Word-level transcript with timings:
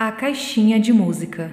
A 0.00 0.12
caixinha 0.12 0.78
de 0.78 0.92
música. 0.92 1.52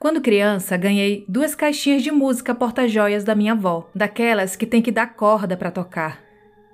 Quando 0.00 0.20
criança, 0.20 0.76
ganhei 0.76 1.24
duas 1.28 1.54
caixinhas 1.54 2.02
de 2.02 2.10
música 2.10 2.52
porta-joias 2.52 3.22
da 3.22 3.36
minha 3.36 3.52
avó, 3.52 3.88
daquelas 3.94 4.56
que 4.56 4.66
tem 4.66 4.82
que 4.82 4.90
dar 4.90 5.14
corda 5.14 5.56
para 5.56 5.70
tocar. 5.70 6.18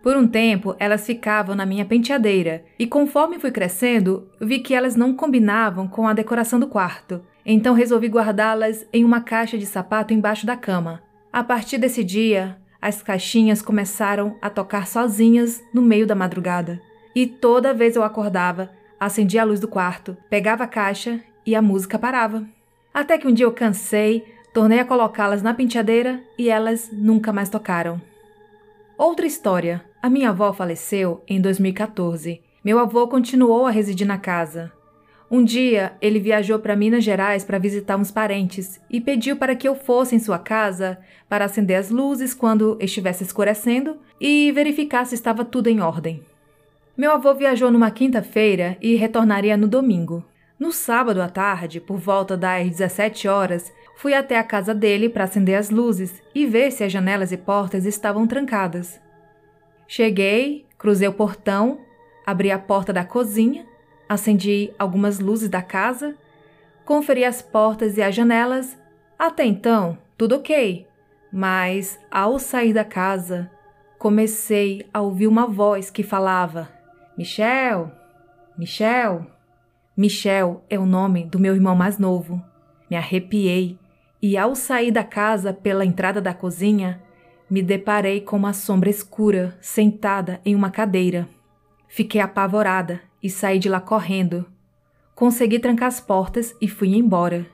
Por 0.03 0.17
um 0.17 0.27
tempo, 0.27 0.74
elas 0.79 1.04
ficavam 1.04 1.54
na 1.54 1.67
minha 1.67 1.85
penteadeira, 1.85 2.64
e 2.79 2.87
conforme 2.87 3.38
fui 3.38 3.51
crescendo, 3.51 4.30
vi 4.40 4.60
que 4.60 4.72
elas 4.72 4.97
não 4.97 5.13
combinavam 5.13 5.87
com 5.87 6.08
a 6.08 6.15
decoração 6.15 6.58
do 6.58 6.67
quarto. 6.67 7.21
Então 7.44 7.74
resolvi 7.74 8.08
guardá-las 8.08 8.87
em 8.94 9.04
uma 9.04 9.21
caixa 9.21 9.58
de 9.58 9.67
sapato 9.67 10.15
embaixo 10.15 10.47
da 10.47 10.56
cama. 10.56 11.03
A 11.31 11.44
partir 11.44 11.76
desse 11.76 12.03
dia, 12.03 12.56
as 12.81 13.03
caixinhas 13.03 13.60
começaram 13.60 14.38
a 14.40 14.49
tocar 14.49 14.87
sozinhas 14.87 15.63
no 15.74 15.83
meio 15.83 16.06
da 16.06 16.15
madrugada. 16.15 16.80
E 17.15 17.27
toda 17.27 17.74
vez 17.74 17.95
eu 17.95 18.02
acordava, 18.02 18.70
acendia 18.98 19.42
a 19.42 19.45
luz 19.45 19.60
do 19.60 19.69
quarto, 19.69 20.16
pegava 20.28 20.64
a 20.64 20.68
caixa 20.68 21.20
e 21.45 21.55
a 21.55 21.62
música 21.62 21.98
parava. 21.98 22.45
Até 22.92 23.19
que 23.19 23.27
um 23.27 23.32
dia 23.32 23.46
eu 23.46 23.52
cansei, 23.52 24.24
tornei 24.52 24.80
a 24.80 24.84
colocá-las 24.84 25.42
na 25.42 25.52
penteadeira 25.52 26.22
e 26.38 26.48
elas 26.48 26.91
nunca 26.92 27.32
mais 27.32 27.48
tocaram. 27.48 28.00
Outra 28.96 29.27
história. 29.27 29.84
A 30.02 30.09
minha 30.09 30.30
avó 30.30 30.52
faleceu 30.52 31.22
em 31.28 31.41
2014. 31.41 32.41
Meu 32.64 32.78
avô 32.78 33.06
continuou 33.09 33.66
a 33.66 33.70
residir 33.70 34.06
na 34.06 34.19
casa. 34.19 34.72
Um 35.30 35.44
dia, 35.44 35.97
ele 36.00 36.20
viajou 36.20 36.58
para 36.58 36.77
Minas 36.77 37.02
Gerais 37.02 37.44
para 37.44 37.58
visitar 37.58 37.97
uns 37.97 38.12
parentes 38.12 38.80
e 38.88 39.00
pediu 39.00 39.36
para 39.36 39.56
que 39.56 39.66
eu 39.66 39.74
fosse 39.74 40.14
em 40.14 40.20
sua 40.20 40.38
casa 40.38 40.98
para 41.28 41.44
acender 41.44 41.77
as 41.77 41.91
luzes 41.91 42.33
quando 42.33 42.78
estivesse 42.80 43.24
escurecendo 43.24 43.97
e 44.20 44.52
verificar 44.52 45.05
se 45.05 45.16
estava 45.16 45.44
tudo 45.44 45.69
em 45.69 45.80
ordem. 45.80 46.22
Meu 46.96 47.12
avô 47.12 47.34
viajou 47.34 47.70
numa 47.70 47.91
quinta-feira 47.91 48.78
e 48.80 48.96
retornaria 48.96 49.55
no 49.55 49.68
domingo. 49.68 50.24
No 50.59 50.73
sábado 50.73 51.20
à 51.20 51.28
tarde, 51.28 51.78
por 51.78 51.98
volta 51.98 52.38
das 52.38 52.70
17 52.70 53.28
horas, 53.28 53.70
fui 53.97 54.14
até 54.14 54.39
a 54.39 54.42
casa 54.42 54.75
dele 54.75 55.11
para 55.11 55.24
acender 55.24 55.58
as 55.58 55.69
luzes 55.69 56.22
e 56.34 56.47
ver 56.47 56.70
se 56.70 56.83
as 56.83 56.91
janelas 56.91 57.33
e 57.33 57.36
portas 57.36 57.84
estavam 57.84 58.27
trancadas. 58.27 58.98
Cheguei, 59.86 60.64
cruzei 60.78 61.06
o 61.06 61.12
portão, 61.12 61.80
abri 62.24 62.50
a 62.50 62.58
porta 62.58 62.94
da 62.94 63.05
cozinha, 63.05 63.67
acendi 64.08 64.72
algumas 64.78 65.19
luzes 65.20 65.50
da 65.50 65.61
casa, 65.61 66.17
conferi 66.83 67.27
as 67.27 67.42
portas 67.42 67.98
e 67.98 68.02
as 68.02 68.14
janelas. 68.14 68.74
Até 69.19 69.44
então, 69.44 69.98
tudo 70.17 70.36
ok. 70.36 70.86
Mas, 71.30 72.00
ao 72.11 72.39
sair 72.39 72.72
da 72.72 72.84
casa, 72.86 73.50
comecei 73.98 74.86
a 74.94 75.02
ouvir 75.02 75.27
uma 75.27 75.47
voz 75.47 75.91
que 75.91 76.02
falava: 76.02 76.75
Michel, 77.17 77.91
Michel. 78.59 79.27
Michel 79.97 80.62
é 80.69 80.78
o 80.78 80.84
nome 80.84 81.25
do 81.25 81.39
meu 81.39 81.55
irmão 81.55 81.75
mais 81.75 81.98
novo. 81.98 82.45
Me 82.91 82.97
arrepiei 82.97 83.78
e, 84.20 84.36
ao 84.36 84.55
sair 84.55 84.91
da 84.91 85.03
casa 85.03 85.50
pela 85.50 85.86
entrada 85.86 86.20
da 86.20 86.34
cozinha, 86.34 87.03
me 87.48 87.62
deparei 87.62 88.20
com 88.20 88.36
uma 88.36 88.53
sombra 88.53 88.91
escura 88.91 89.56
sentada 89.62 90.42
em 90.45 90.55
uma 90.55 90.70
cadeira. 90.70 91.27
Fiquei 91.89 92.20
apavorada 92.20 93.00
e 93.23 93.30
saí 93.30 93.58
de 93.58 93.70
lá 93.70 93.80
correndo. 93.80 94.45
Consegui 95.14 95.58
trancar 95.58 95.89
as 95.89 95.98
portas 95.98 96.55
e 96.61 96.69
fui 96.69 96.95
embora. 96.95 97.47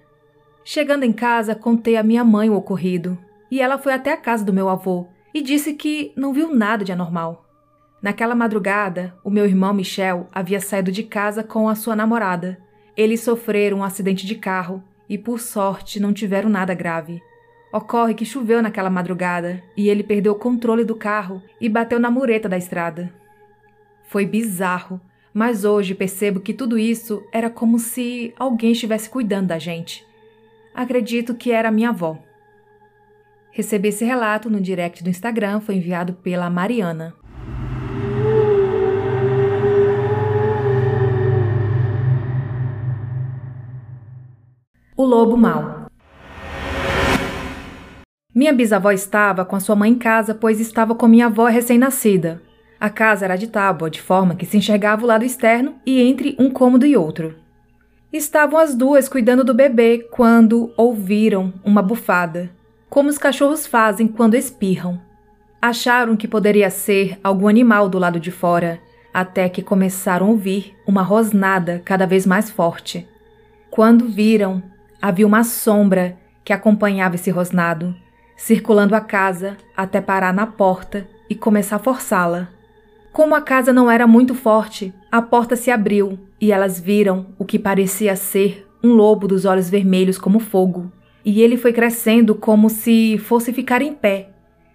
Chegando 0.65 1.05
em 1.05 1.13
casa, 1.13 1.55
contei 1.55 1.97
à 1.97 2.03
minha 2.03 2.25
mãe 2.25 2.51
o 2.51 2.57
ocorrido 2.57 3.17
e 3.49 3.61
ela 3.61 3.79
foi 3.79 3.93
até 3.93 4.13
a 4.13 4.17
casa 4.17 4.45
do 4.45 4.53
meu 4.53 4.69
avô 4.69 5.07
e 5.33 5.41
disse 5.41 5.75
que 5.75 6.13
não 6.17 6.33
viu 6.33 6.53
nada 6.53 6.85
de 6.85 6.91
anormal. 6.91 7.42
Naquela 8.03 8.35
madrugada, 8.35 9.17
o 9.23 9.31
meu 9.31 9.47
irmão 9.47 9.73
Michel 9.73 10.29
havia 10.33 10.61
saído 10.61 10.91
de 10.91 11.05
casa 11.05 11.45
com 11.45 11.69
a 11.69 11.77
sua 11.77 11.95
namorada. 11.95 12.59
Eles 12.97 13.21
sofreram 13.21 13.79
um 13.79 13.85
acidente 13.85 14.27
de 14.27 14.35
carro 14.35 14.83
e, 15.09 15.17
por 15.17 15.39
sorte, 15.39 16.01
não 16.01 16.13
tiveram 16.13 16.51
nada 16.51 16.75
grave. 16.75 17.23
Ocorre 17.73 18.15
que 18.15 18.25
choveu 18.25 18.61
naquela 18.61 18.91
madrugada 18.91 19.63
e 19.77 19.89
ele 19.89 20.03
perdeu 20.03 20.33
o 20.33 20.39
controle 20.39 20.85
do 20.85 20.97
carro 20.97 21.41
e 21.61 21.69
bateu 21.69 22.01
na 22.01 22.11
mureta 22.11 22.49
da 22.49 22.59
estrada. 22.59 23.15
Foi 24.03 24.27
bizarro, 24.27 25.01
mas 25.33 25.65
hoje 25.65 25.95
percebo 25.95 26.41
que 26.41 26.53
tudo 26.53 26.77
isso 26.77 27.23
era 27.33 27.49
como 27.49 27.79
se 27.79 28.35
alguém 28.37 28.73
estivesse 28.73 29.09
cuidando 29.09 29.47
da 29.47 29.59
gente. 29.61 30.05
Acredito 30.75 31.35
que 31.37 31.53
era 31.53 31.71
minha 31.71 31.91
avó. 31.91 32.19
Recebi 33.53 33.89
esse 33.89 34.05
relato 34.05 34.51
no 34.51 34.61
direct 34.61 35.05
do 35.05 35.11
Instagram, 35.11 35.61
foi 35.61 35.77
enviado 35.77 36.15
pela 36.15 36.51
Mariana. 36.51 37.15
O 45.03 45.05
Lobo 45.05 45.37
Mal. 45.37 45.87
Minha 48.33 48.53
bisavó 48.53 48.93
estava 48.93 49.45
com 49.45 49.57
a 49.57 49.59
sua 49.59 49.75
mãe 49.75 49.91
em 49.91 49.99
casa, 49.99 50.33
pois 50.33 50.61
estava 50.61 50.95
com 50.95 51.09
minha 51.09 51.27
avó 51.27 51.47
recém-nascida. 51.47 52.41
A 52.79 52.89
casa 52.89 53.25
era 53.25 53.35
de 53.35 53.49
tábua, 53.49 53.91
de 53.91 54.01
forma 54.01 54.37
que 54.37 54.47
se 54.47 54.57
enxergava 54.57 55.03
o 55.03 55.07
lado 55.09 55.25
externo 55.25 55.75
e 55.85 56.01
entre 56.01 56.37
um 56.39 56.53
cômodo 56.53 56.87
e 56.87 56.97
outro. 56.97 57.35
Estavam 58.13 58.61
as 58.61 58.77
duas 58.77 59.09
cuidando 59.09 59.43
do 59.43 59.53
bebê 59.53 60.07
quando 60.13 60.73
ouviram 60.77 61.53
uma 61.65 61.83
bufada, 61.83 62.53
como 62.89 63.09
os 63.09 63.19
cachorros 63.19 63.67
fazem 63.67 64.07
quando 64.07 64.37
espirram. 64.37 65.01
Acharam 65.61 66.17
que 66.17 66.29
poderia 66.29 66.71
ser 66.71 67.19
algum 67.25 67.49
animal 67.49 67.89
do 67.89 67.99
lado 67.99 68.21
de 68.21 68.31
fora, 68.31 68.79
até 69.13 69.49
que 69.49 69.63
começaram 69.63 70.27
a 70.27 70.31
ouvir 70.31 70.77
uma 70.87 71.03
rosnada 71.03 71.83
cada 71.85 72.07
vez 72.07 72.25
mais 72.25 72.49
forte. 72.49 73.09
Quando 73.69 74.07
viram, 74.07 74.63
havia 75.03 75.27
uma 75.27 75.43
sombra 75.43 76.17
que 76.45 76.53
acompanhava 76.53 77.17
esse 77.17 77.29
rosnado, 77.29 77.93
circulando 78.37 78.95
a 78.95 79.01
casa 79.01 79.57
até 79.77 80.01
parar 80.01 80.33
na 80.33 80.47
porta 80.47 81.09
e 81.29 81.35
começar 81.35 81.77
a 81.77 81.81
forçá-la. 81.81 82.49
Como 83.13 83.35
a 83.35 83.43
casa 83.43 83.73
não 83.73 83.91
era 83.91 84.07
muito 84.07 84.33
forte, 84.33 84.95
a 85.11 85.21
porta 85.21 85.57
se 85.57 85.73
abriu 85.73 86.19
e 86.41 86.53
elas 86.53 86.79
viram 86.79 87.27
o 87.37 87.45
que 87.45 87.59
parecia 87.59 88.15
ser 88.15 88.67
um 88.83 88.93
lobo 88.95 89.27
dos 89.27 89.45
olhos 89.45 89.69
vermelhos 89.69 90.19
como 90.19 90.39
fogo. 90.39 90.91
E 91.25 91.43
ele 91.43 91.57
foi 91.57 91.73
crescendo 91.73 92.35
como 92.35 92.71
se 92.71 93.19
fosse 93.19 93.53
ficar 93.53 93.83
em 93.83 93.93
pé. 93.93 94.31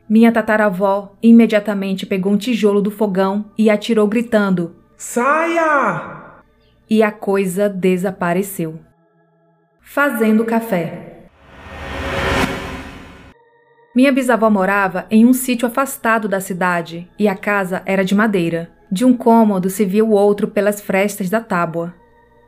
Minha 0.08 0.32
tataravó 0.32 1.14
imediatamente 1.22 2.06
pegou 2.06 2.32
um 2.32 2.38
tijolo 2.38 2.82
do 2.82 2.92
fogão 2.92 3.46
e 3.58 3.70
atirou 3.70 4.08
gritando: 4.08 4.76
Saia! 4.96 6.42
E 6.90 7.04
a 7.04 7.12
coisa 7.12 7.68
desapareceu 7.68 8.80
fazendo 9.90 10.44
café. 10.44 11.30
Minha 13.96 14.12
bisavó 14.12 14.50
morava 14.50 15.08
em 15.10 15.26
um 15.26 15.32
sítio 15.32 15.66
afastado 15.66 16.28
da 16.28 16.42
cidade 16.42 17.10
e 17.18 17.26
a 17.28 17.36
casa 17.36 17.82
era 17.86 18.04
de 18.04 18.14
madeira. 18.14 18.70
De 18.92 19.06
um 19.06 19.16
cômodo 19.16 19.70
se 19.70 19.86
via 19.86 20.04
o 20.04 20.12
outro 20.12 20.50
pelas 20.50 20.82
frestas 20.82 21.30
da 21.30 21.40
tábua. 21.40 21.96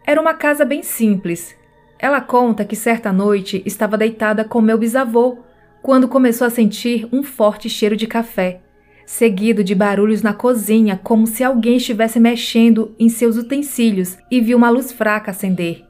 Era 0.05 0.19
uma 0.19 0.33
casa 0.33 0.65
bem 0.65 0.83
simples. 0.83 1.55
Ela 1.97 2.19
conta 2.19 2.65
que 2.65 2.75
certa 2.75 3.11
noite 3.11 3.63
estava 3.65 3.97
deitada 3.97 4.43
com 4.43 4.61
meu 4.61 4.77
bisavô 4.77 5.39
quando 5.81 6.09
começou 6.09 6.45
a 6.45 6.51
sentir 6.51 7.07
um 7.11 7.23
forte 7.23 7.69
cheiro 7.69 7.95
de 7.95 8.05
café, 8.05 8.59
seguido 9.05 9.63
de 9.63 9.73
barulhos 9.73 10.21
na 10.21 10.33
cozinha, 10.33 10.99
como 11.01 11.25
se 11.25 11.41
alguém 11.43 11.77
estivesse 11.77 12.19
mexendo 12.19 12.93
em 12.99 13.07
seus 13.07 13.37
utensílios 13.37 14.17
e 14.29 14.41
viu 14.41 14.57
uma 14.57 14.69
luz 14.69 14.91
fraca 14.91 15.31
acender 15.31 15.88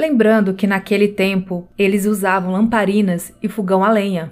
lembrando 0.00 0.54
que 0.54 0.66
naquele 0.66 1.08
tempo 1.08 1.68
eles 1.78 2.06
usavam 2.06 2.52
lamparinas 2.52 3.34
e 3.42 3.48
fogão 3.48 3.84
a 3.84 3.90
lenha. 3.90 4.30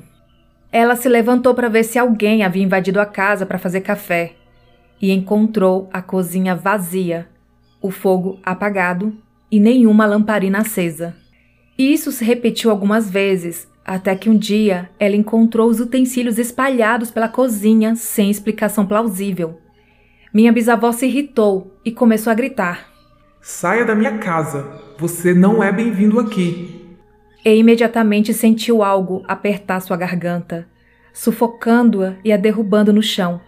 Ela 0.72 0.96
se 0.96 1.08
levantou 1.08 1.54
para 1.54 1.68
ver 1.68 1.84
se 1.84 1.98
alguém 1.98 2.42
havia 2.42 2.62
invadido 2.62 2.98
a 2.98 3.04
casa 3.04 3.44
para 3.44 3.58
fazer 3.58 3.82
café 3.82 4.32
e 5.00 5.12
encontrou 5.12 5.88
a 5.92 6.00
cozinha 6.00 6.56
vazia, 6.56 7.28
o 7.82 7.90
fogo 7.90 8.40
apagado 8.42 9.14
e 9.50 9.60
nenhuma 9.60 10.06
lamparina 10.06 10.60
acesa. 10.60 11.14
Isso 11.76 12.10
se 12.10 12.24
repetiu 12.24 12.70
algumas 12.70 13.10
vezes, 13.10 13.68
até 13.84 14.16
que 14.16 14.30
um 14.30 14.36
dia 14.36 14.88
ela 14.98 15.16
encontrou 15.16 15.68
os 15.68 15.80
utensílios 15.80 16.38
espalhados 16.38 17.10
pela 17.10 17.28
cozinha 17.28 17.94
sem 17.94 18.30
explicação 18.30 18.86
plausível. 18.86 19.60
Minha 20.32 20.52
bisavó 20.52 20.92
se 20.92 21.06
irritou 21.06 21.78
e 21.84 21.92
começou 21.92 22.30
a 22.30 22.34
gritar: 22.34 22.87
Saia 23.40 23.84
da 23.84 23.94
minha 23.94 24.18
casa. 24.18 24.66
Você 24.98 25.32
não 25.32 25.62
é 25.62 25.70
bem-vindo 25.70 26.18
aqui. 26.18 26.96
E 27.44 27.54
imediatamente 27.54 28.34
sentiu 28.34 28.82
algo 28.82 29.22
apertar 29.28 29.80
sua 29.80 29.96
garganta, 29.96 30.66
sufocando-a 31.12 32.14
e 32.24 32.32
a 32.32 32.36
derrubando 32.36 32.92
no 32.92 33.02
chão. 33.02 33.40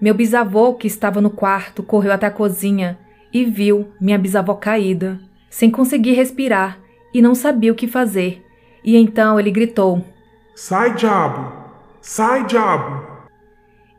Meu 0.00 0.14
bisavô, 0.14 0.74
que 0.74 0.86
estava 0.86 1.20
no 1.20 1.30
quarto, 1.30 1.82
correu 1.82 2.12
até 2.12 2.26
a 2.26 2.30
cozinha 2.30 2.98
e 3.32 3.44
viu 3.44 3.88
minha 4.00 4.18
bisavó 4.18 4.54
caída, 4.54 5.20
sem 5.50 5.70
conseguir 5.70 6.12
respirar 6.12 6.78
e 7.12 7.20
não 7.20 7.34
sabia 7.34 7.70
o 7.70 7.76
que 7.76 7.86
fazer. 7.86 8.42
E 8.82 8.96
então 8.96 9.38
ele 9.38 9.50
gritou: 9.50 10.04
Sai, 10.54 10.94
diabo! 10.94 11.52
Sai, 12.00 12.44
diabo! 12.46 13.06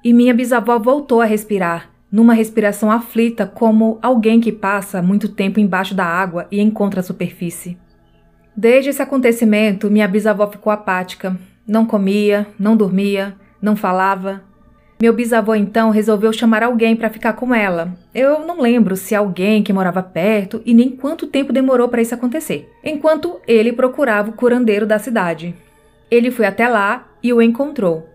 E 0.03 0.12
minha 0.12 0.33
bisavó 0.33 0.77
voltou 0.77 1.21
a 1.21 1.25
respirar, 1.25 1.89
numa 2.15 2.33
respiração 2.33 2.89
aflita, 2.89 3.45
como 3.45 4.00
alguém 4.01 4.39
que 4.39 4.50
passa 4.50 5.01
muito 5.01 5.27
tempo 5.27 5.59
embaixo 5.59 5.94
da 5.94 6.06
água 6.06 6.47
e 6.50 6.62
encontra 6.62 7.01
a 7.01 7.03
superfície. 7.03 7.77
Desde 8.56 8.89
esse 8.89 9.01
acontecimento, 9.01 9.91
minha 9.91 10.07
bisavó 10.07 10.47
ficou 10.47 10.71
apática. 10.71 11.38
Não 11.67 11.85
comia, 11.85 12.47
não 12.57 12.77
dormia, 12.77 13.35
não 13.62 13.75
falava. 13.75 14.41
Meu 14.97 15.12
bisavô 15.12 15.53
então 15.56 15.89
resolveu 15.89 16.31
chamar 16.31 16.63
alguém 16.63 16.95
para 16.95 17.09
ficar 17.09 17.33
com 17.33 17.53
ela. 17.53 17.94
Eu 18.13 18.47
não 18.47 18.61
lembro 18.61 18.95
se 18.95 19.13
alguém 19.13 19.61
que 19.61 19.73
morava 19.73 20.01
perto 20.01 20.61
e 20.65 20.73
nem 20.73 20.91
quanto 20.91 21.27
tempo 21.27 21.51
demorou 21.51 21.89
para 21.89 22.01
isso 22.01 22.15
acontecer, 22.15 22.71
enquanto 22.81 23.41
ele 23.45 23.73
procurava 23.73 24.29
o 24.29 24.33
curandeiro 24.33 24.85
da 24.85 24.97
cidade. 24.97 25.53
Ele 26.09 26.31
foi 26.31 26.45
até 26.45 26.65
lá 26.69 27.09
e 27.21 27.33
o 27.33 27.41
encontrou. 27.41 28.14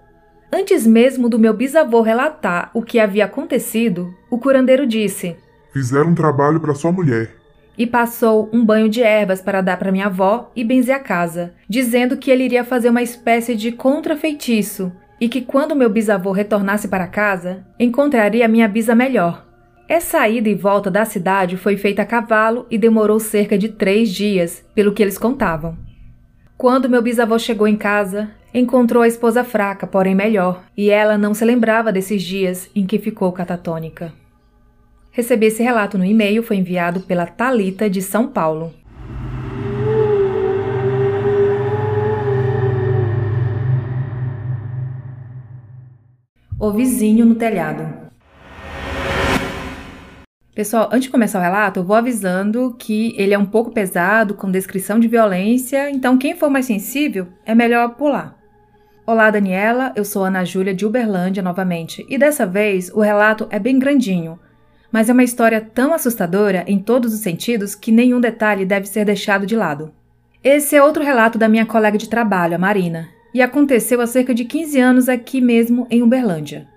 Antes 0.52 0.84
mesmo 0.84 1.28
do 1.28 1.38
meu 1.38 1.54
bisavô 1.54 2.02
relatar 2.02 2.70
o 2.74 2.82
que 2.82 2.98
havia 2.98 3.24
acontecido, 3.24 4.12
o 4.28 4.38
curandeiro 4.38 4.86
disse: 4.86 5.36
Fizeram 5.72 6.10
um 6.10 6.14
trabalho 6.14 6.58
para 6.58 6.74
sua 6.74 6.90
mulher. 6.90 7.36
E 7.78 7.86
passou 7.86 8.50
um 8.52 8.64
banho 8.64 8.88
de 8.88 9.00
ervas 9.00 9.40
para 9.40 9.60
dar 9.60 9.78
para 9.78 9.92
minha 9.92 10.06
avó 10.06 10.50
e 10.54 10.64
benzer 10.64 10.94
a 10.94 10.98
casa, 10.98 11.54
dizendo 11.68 12.16
que 12.16 12.30
ele 12.30 12.44
iria 12.44 12.64
fazer 12.64 12.90
uma 12.90 13.02
espécie 13.02 13.54
de 13.54 13.72
contrafeitiço 13.72 14.92
e 15.20 15.28
que 15.28 15.40
quando 15.40 15.76
meu 15.76 15.88
bisavô 15.88 16.32
retornasse 16.32 16.88
para 16.88 17.06
casa, 17.06 17.64
encontraria 17.78 18.48
minha 18.48 18.66
bisa 18.66 18.94
melhor. 18.94 19.46
Essa 19.88 20.28
ida 20.28 20.48
e 20.48 20.54
volta 20.54 20.90
da 20.90 21.04
cidade 21.04 21.56
foi 21.56 21.76
feita 21.76 22.02
a 22.02 22.06
cavalo 22.06 22.66
e 22.70 22.78
demorou 22.78 23.20
cerca 23.20 23.58
de 23.58 23.68
três 23.68 24.10
dias, 24.10 24.64
pelo 24.74 24.92
que 24.92 25.02
eles 25.02 25.18
contavam. 25.18 25.76
Quando 26.56 26.88
meu 26.88 27.02
bisavô 27.02 27.38
chegou 27.38 27.66
em 27.66 27.76
casa, 27.76 28.30
encontrou 28.52 29.02
a 29.02 29.08
esposa 29.08 29.44
fraca, 29.44 29.86
porém 29.86 30.14
melhor, 30.14 30.62
e 30.76 30.90
ela 30.90 31.16
não 31.16 31.32
se 31.34 31.44
lembrava 31.44 31.92
desses 31.92 32.22
dias 32.22 32.68
em 32.74 32.84
que 32.84 32.98
ficou 32.98 33.32
catatônica. 33.32 34.12
Recebi 35.12 35.46
esse 35.46 35.62
relato 35.62 35.98
no 35.98 36.04
e-mail, 36.04 36.42
foi 36.42 36.56
enviado 36.56 37.00
pela 37.00 37.26
Talita 37.26 37.88
de 37.88 38.00
São 38.00 38.28
Paulo. 38.28 38.72
O 46.58 46.70
vizinho 46.72 47.24
no 47.24 47.34
telhado. 47.34 48.10
Pessoal, 50.54 50.90
antes 50.92 51.04
de 51.04 51.10
começar 51.10 51.38
o 51.38 51.42
relato, 51.42 51.80
eu 51.80 51.84
vou 51.84 51.96
avisando 51.96 52.76
que 52.78 53.14
ele 53.16 53.32
é 53.32 53.38
um 53.38 53.46
pouco 53.46 53.70
pesado, 53.70 54.34
com 54.34 54.50
descrição 54.50 55.00
de 55.00 55.08
violência, 55.08 55.90
então 55.90 56.18
quem 56.18 56.36
for 56.36 56.50
mais 56.50 56.66
sensível 56.66 57.28
é 57.46 57.54
melhor 57.54 57.94
pular. 57.94 58.39
Olá, 59.12 59.28
Daniela, 59.28 59.92
eu 59.96 60.04
sou 60.04 60.22
Ana 60.22 60.44
Júlia 60.44 60.72
de 60.72 60.86
Uberlândia 60.86 61.42
novamente, 61.42 62.06
e 62.08 62.16
dessa 62.16 62.46
vez 62.46 62.92
o 62.94 63.00
relato 63.00 63.48
é 63.50 63.58
bem 63.58 63.76
grandinho, 63.76 64.38
mas 64.92 65.08
é 65.08 65.12
uma 65.12 65.24
história 65.24 65.60
tão 65.60 65.92
assustadora 65.92 66.62
em 66.68 66.78
todos 66.78 67.12
os 67.12 67.18
sentidos 67.18 67.74
que 67.74 67.90
nenhum 67.90 68.20
detalhe 68.20 68.64
deve 68.64 68.86
ser 68.86 69.04
deixado 69.04 69.44
de 69.44 69.56
lado. 69.56 69.92
Esse 70.44 70.76
é 70.76 70.82
outro 70.84 71.02
relato 71.02 71.38
da 71.38 71.48
minha 71.48 71.66
colega 71.66 71.98
de 71.98 72.08
trabalho, 72.08 72.54
a 72.54 72.58
Marina, 72.58 73.08
e 73.34 73.42
aconteceu 73.42 74.00
há 74.00 74.06
cerca 74.06 74.32
de 74.32 74.44
15 74.44 74.78
anos 74.78 75.08
aqui 75.08 75.40
mesmo 75.40 75.88
em 75.90 76.04
Uberlândia. 76.04 76.68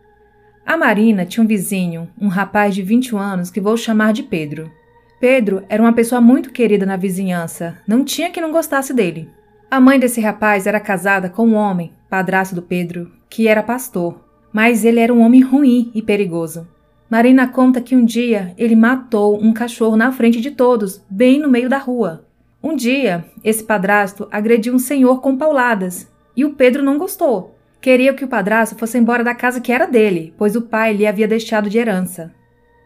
A 0.66 0.76
Marina 0.76 1.28
tinha 1.28 1.44
um 1.44 1.48
vizinho, 1.48 2.10
um 2.20 2.30
rapaz 2.30 2.74
de 2.74 2.82
21 2.82 3.20
anos 3.20 3.52
que 3.52 3.62
vou 3.62 3.78
chamar 3.78 4.12
de 4.12 4.24
Pedro. 4.24 4.72
Pedro 5.20 5.64
era 5.70 5.84
uma 5.84 5.94
pessoa 5.94 6.20
muito 6.20 6.52
querida 6.52 6.84
na 6.84 6.98
vizinhança, 6.98 7.78
não 7.88 8.04
tinha 8.04 8.32
que 8.32 8.42
não 8.42 8.52
gostasse 8.52 8.92
dele. 8.92 9.30
A 9.70 9.80
mãe 9.80 10.00
desse 10.00 10.22
rapaz 10.22 10.68
era 10.68 10.80
casada 10.80 11.30
com 11.30 11.48
um 11.48 11.56
homem, 11.56 11.92
padrasto 12.14 12.54
do 12.54 12.62
Pedro, 12.62 13.12
que 13.28 13.48
era 13.48 13.64
pastor, 13.64 14.24
mas 14.52 14.86
ele 14.86 15.00
era 15.00 15.12
um 15.12 15.22
homem 15.22 15.42
ruim 15.42 15.90
e 15.96 16.02
perigoso. 16.04 16.68
Marina 17.10 17.48
conta 17.48 17.82
que 17.82 17.96
um 17.96 18.06
dia 18.06 18.54
ele 18.56 18.76
matou 18.76 19.42
um 19.42 19.52
cachorro 19.52 19.96
na 19.96 20.12
frente 20.12 20.40
de 20.40 20.52
todos, 20.52 21.04
bem 21.10 21.40
no 21.40 21.50
meio 21.50 21.68
da 21.68 21.80
rua. 21.80 22.28
Um 22.62 22.76
dia, 22.76 23.26
esse 23.44 23.64
padrasto 23.64 24.28
agrediu 24.32 24.76
um 24.76 24.78
senhor 24.78 25.22
com 25.22 25.36
pauladas 25.36 26.08
e 26.38 26.46
o 26.46 26.54
Pedro 26.54 26.84
não 26.84 27.00
gostou 27.00 27.56
Queria 27.82 28.14
que 28.14 28.24
o 28.24 28.28
padrasto 28.28 28.78
fosse 28.78 29.00
embora 29.00 29.24
da 29.24 29.34
casa 29.34 29.60
que 29.60 29.72
era 29.72 29.88
dele, 29.88 30.36
pois 30.38 30.56
o 30.56 30.62
pai 30.62 30.94
lhe 30.94 31.08
havia 31.08 31.28
deixado 31.28 31.68
de 31.68 31.80
herança. 31.80 32.32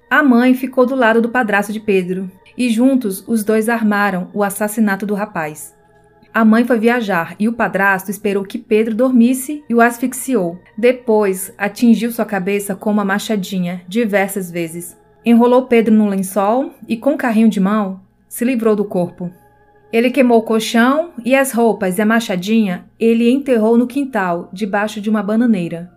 A 0.09 0.23
mãe 0.23 0.53
ficou 0.53 0.85
do 0.85 0.95
lado 0.95 1.21
do 1.21 1.29
padrasto 1.29 1.73
de 1.73 1.81
Pedro, 1.81 2.31
e 2.57 2.69
juntos 2.69 3.23
os 3.27 3.43
dois 3.43 3.67
armaram 3.67 4.31
o 4.33 4.41
assassinato 4.41 5.05
do 5.05 5.13
rapaz. 5.13 5.76
A 6.33 6.45
mãe 6.45 6.63
foi 6.65 6.77
viajar 6.77 7.35
e 7.39 7.47
o 7.47 7.53
padrasto 7.53 8.11
esperou 8.11 8.43
que 8.43 8.57
Pedro 8.57 8.93
dormisse 8.93 9.63
e 9.69 9.73
o 9.73 9.81
asfixiou. 9.81 10.59
Depois, 10.77 11.53
atingiu 11.57 12.11
sua 12.11 12.25
cabeça 12.25 12.75
com 12.75 12.91
uma 12.91 13.05
machadinha 13.05 13.81
diversas 13.87 14.51
vezes. 14.51 14.97
Enrolou 15.25 15.65
Pedro 15.65 15.93
num 15.93 16.09
lençol 16.09 16.71
e, 16.87 16.95
com 16.95 17.11
um 17.11 17.17
carrinho 17.17 17.49
de 17.49 17.59
mão, 17.59 18.01
se 18.27 18.45
livrou 18.45 18.75
do 18.75 18.85
corpo. 18.85 19.31
Ele 19.91 20.11
queimou 20.11 20.39
o 20.39 20.43
colchão 20.43 21.11
e 21.23 21.33
as 21.33 21.51
roupas 21.51 21.97
e 21.97 22.01
a 22.01 22.05
machadinha 22.05 22.85
ele 22.99 23.31
enterrou 23.31 23.77
no 23.77 23.87
quintal, 23.87 24.49
debaixo 24.51 24.99
de 24.99 25.09
uma 25.09 25.23
bananeira. 25.23 25.91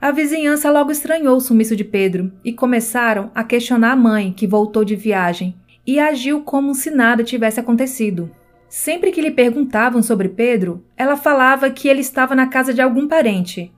A 0.00 0.10
vizinhança 0.10 0.70
logo 0.70 0.90
estranhou 0.90 1.36
o 1.36 1.40
sumiço 1.40 1.76
de 1.76 1.84
Pedro 1.84 2.32
e 2.44 2.52
começaram 2.52 3.30
a 3.34 3.44
questionar 3.44 3.92
a 3.92 3.96
mãe, 3.96 4.32
que 4.32 4.46
voltou 4.46 4.84
de 4.84 4.96
viagem, 4.96 5.54
e 5.86 5.98
agiu 5.98 6.42
como 6.42 6.74
se 6.74 6.90
nada 6.90 7.22
tivesse 7.22 7.60
acontecido. 7.60 8.30
Sempre 8.76 9.12
que 9.12 9.20
lhe 9.20 9.30
perguntavam 9.30 10.02
sobre 10.02 10.28
Pedro, 10.28 10.84
ela 10.96 11.16
falava 11.16 11.70
que 11.70 11.86
ele 11.86 12.00
estava 12.00 12.34
na 12.34 12.48
casa 12.48 12.74
de 12.74 12.82
algum 12.82 13.06
parente. 13.06 13.72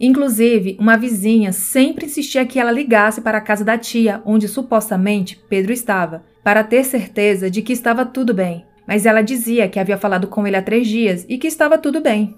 Inclusive, 0.00 0.76
uma 0.80 0.96
vizinha 0.96 1.52
sempre 1.52 2.06
insistia 2.06 2.44
que 2.44 2.58
ela 2.58 2.72
ligasse 2.72 3.20
para 3.20 3.38
a 3.38 3.40
casa 3.40 3.64
da 3.64 3.78
tia, 3.78 4.20
onde 4.24 4.48
supostamente 4.48 5.40
Pedro 5.48 5.72
estava, 5.72 6.24
para 6.42 6.64
ter 6.64 6.84
certeza 6.84 7.48
de 7.50 7.62
que 7.62 7.72
estava 7.72 8.04
tudo 8.04 8.34
bem 8.34 8.64
mas 8.90 9.06
ela 9.06 9.22
dizia 9.22 9.68
que 9.68 9.78
havia 9.78 9.96
falado 9.96 10.26
com 10.26 10.44
ele 10.44 10.56
há 10.56 10.62
três 10.62 10.88
dias 10.88 11.24
e 11.28 11.38
que 11.38 11.46
estava 11.46 11.78
tudo 11.78 12.00
bem. 12.00 12.36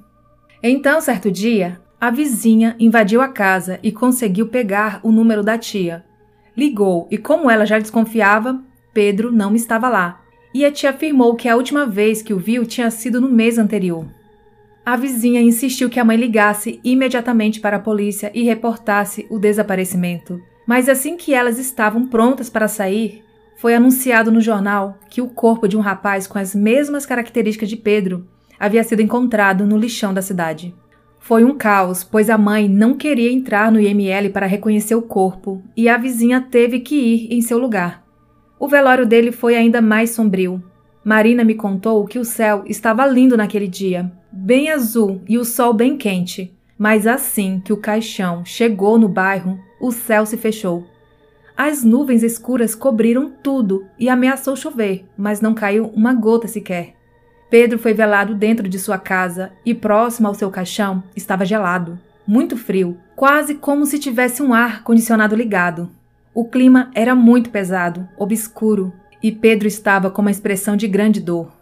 Então, 0.62 1.00
certo 1.00 1.30
dia, 1.30 1.80
a 1.98 2.10
vizinha 2.10 2.76
invadiu 2.78 3.22
a 3.22 3.28
casa 3.28 3.80
e 3.82 3.90
conseguiu 3.90 4.48
pegar 4.48 5.00
o 5.02 5.10
número 5.10 5.42
da 5.42 5.56
tia. 5.56 6.04
Ligou 6.54 7.08
e, 7.10 7.16
como 7.16 7.50
ela 7.50 7.64
já 7.64 7.78
desconfiava, 7.78 8.60
Pedro 8.92 9.32
não 9.32 9.54
estava 9.54 9.88
lá. 9.88 10.21
E 10.54 10.64
a 10.64 10.70
tia 10.70 10.90
afirmou 10.90 11.34
que 11.34 11.48
a 11.48 11.56
última 11.56 11.86
vez 11.86 12.20
que 12.22 12.34
o 12.34 12.38
viu 12.38 12.66
tinha 12.66 12.90
sido 12.90 13.20
no 13.20 13.28
mês 13.28 13.58
anterior. 13.58 14.06
A 14.84 14.96
vizinha 14.96 15.40
insistiu 15.40 15.88
que 15.88 16.00
a 16.00 16.04
mãe 16.04 16.16
ligasse 16.16 16.80
imediatamente 16.82 17.60
para 17.60 17.76
a 17.76 17.80
polícia 17.80 18.30
e 18.34 18.42
reportasse 18.42 19.26
o 19.30 19.38
desaparecimento. 19.38 20.40
Mas 20.66 20.88
assim 20.88 21.16
que 21.16 21.32
elas 21.32 21.58
estavam 21.58 22.06
prontas 22.06 22.50
para 22.50 22.68
sair, 22.68 23.22
foi 23.56 23.74
anunciado 23.74 24.32
no 24.32 24.40
jornal 24.40 24.98
que 25.08 25.20
o 25.20 25.28
corpo 25.28 25.68
de 25.68 25.76
um 25.76 25.80
rapaz 25.80 26.26
com 26.26 26.36
as 26.36 26.54
mesmas 26.54 27.06
características 27.06 27.68
de 27.68 27.76
Pedro 27.76 28.26
havia 28.58 28.82
sido 28.82 29.02
encontrado 29.02 29.64
no 29.64 29.78
lixão 29.78 30.12
da 30.12 30.20
cidade. 30.20 30.74
Foi 31.20 31.44
um 31.44 31.56
caos, 31.56 32.02
pois 32.02 32.28
a 32.28 32.36
mãe 32.36 32.68
não 32.68 32.94
queria 32.94 33.30
entrar 33.30 33.70
no 33.70 33.78
IML 33.80 34.30
para 34.30 34.46
reconhecer 34.46 34.96
o 34.96 35.02
corpo 35.02 35.62
e 35.76 35.88
a 35.88 35.96
vizinha 35.96 36.40
teve 36.40 36.80
que 36.80 36.96
ir 36.96 37.32
em 37.32 37.40
seu 37.40 37.58
lugar. 37.58 38.01
O 38.62 38.68
velório 38.68 39.04
dele 39.04 39.32
foi 39.32 39.56
ainda 39.56 39.82
mais 39.82 40.10
sombrio. 40.10 40.62
Marina 41.04 41.42
me 41.42 41.56
contou 41.56 42.06
que 42.06 42.16
o 42.16 42.24
céu 42.24 42.62
estava 42.64 43.04
lindo 43.04 43.36
naquele 43.36 43.66
dia, 43.66 44.12
bem 44.30 44.70
azul 44.70 45.20
e 45.28 45.36
o 45.36 45.44
sol 45.44 45.74
bem 45.74 45.96
quente. 45.96 46.56
Mas 46.78 47.04
assim 47.04 47.60
que 47.64 47.72
o 47.72 47.76
caixão 47.76 48.44
chegou 48.44 49.00
no 49.00 49.08
bairro, 49.08 49.58
o 49.80 49.90
céu 49.90 50.24
se 50.24 50.36
fechou. 50.36 50.86
As 51.56 51.82
nuvens 51.82 52.22
escuras 52.22 52.72
cobriram 52.72 53.32
tudo 53.42 53.84
e 53.98 54.08
ameaçou 54.08 54.54
chover, 54.54 55.06
mas 55.18 55.40
não 55.40 55.54
caiu 55.54 55.86
uma 55.86 56.14
gota 56.14 56.46
sequer. 56.46 56.94
Pedro 57.50 57.80
foi 57.80 57.92
velado 57.92 58.32
dentro 58.32 58.68
de 58.68 58.78
sua 58.78 58.96
casa 58.96 59.50
e 59.66 59.74
próximo 59.74 60.28
ao 60.28 60.34
seu 60.34 60.52
caixão 60.52 61.02
estava 61.16 61.44
gelado, 61.44 61.98
muito 62.24 62.56
frio, 62.56 62.96
quase 63.16 63.56
como 63.56 63.84
se 63.86 63.98
tivesse 63.98 64.40
um 64.40 64.54
ar 64.54 64.84
condicionado 64.84 65.34
ligado. 65.34 65.90
O 66.34 66.44
clima 66.44 66.90
era 66.94 67.14
muito 67.14 67.50
pesado, 67.50 68.08
obscuro, 68.16 68.92
e 69.22 69.30
Pedro 69.30 69.68
estava 69.68 70.10
com 70.10 70.22
uma 70.22 70.30
expressão 70.30 70.76
de 70.76 70.88
grande 70.88 71.20
dor. 71.20 71.52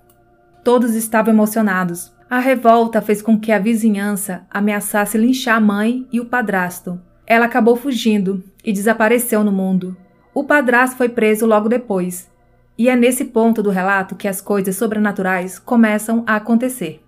Todos 0.63 0.95
estavam 0.95 1.33
emocionados. 1.33 2.13
A 2.29 2.39
revolta 2.39 3.01
fez 3.01 3.21
com 3.21 3.39
que 3.39 3.51
a 3.51 3.59
vizinhança 3.59 4.47
ameaçasse 4.51 5.19
linchar 5.19 5.57
a 5.57 5.61
mãe 5.61 6.07
e 6.13 6.21
o 6.21 6.27
padrasto, 6.27 7.01
ela 7.31 7.47
acabou 7.47 7.77
fugindo 7.77 8.43
e 8.65 8.73
desapareceu 8.73 9.45
no 9.45 9.53
mundo. 9.53 9.97
O 10.35 10.43
padrasto 10.43 10.97
foi 10.97 11.09
preso 11.09 11.47
logo 11.47 11.69
depois. 11.69 12.29
E 12.77 12.89
é 12.89 12.97
nesse 12.97 13.27
ponto 13.27 13.63
do 13.63 13.71
relato 13.71 14.17
que 14.17 14.27
as 14.27 14.41
coisas 14.41 14.75
sobrenaturais 14.75 15.57
começam 15.57 16.25
a 16.27 16.35
acontecer. 16.35 17.01